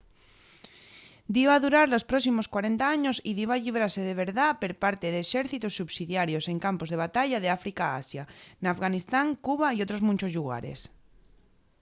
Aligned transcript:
diba 1.35 1.57
durar 1.65 1.85
los 1.89 2.07
próximos 2.11 2.47
40 2.53 2.85
años 2.95 3.15
y 3.29 3.31
diba 3.39 3.61
llibrase 3.63 4.01
de 4.05 4.15
verdá 4.21 4.47
per 4.61 4.73
parte 4.83 5.07
d’exércitos 5.09 5.75
subsidiarios 5.79 6.45
en 6.51 6.57
campos 6.65 6.89
de 6.89 7.01
batalla 7.05 7.41
d’áfrica 7.43 7.83
a 7.87 7.95
asia 8.01 8.23
n’afganistán 8.61 9.27
cuba 9.45 9.67
y 9.75 9.79
otros 9.85 10.03
munchos 10.07 10.31
llugares 10.35 10.79